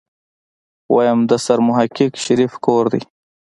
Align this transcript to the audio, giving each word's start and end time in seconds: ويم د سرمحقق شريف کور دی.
ويم 0.95 1.19
د 1.29 1.31
سرمحقق 1.45 2.11
شريف 2.23 2.53
کور 2.65 2.83
دی. 2.93 3.01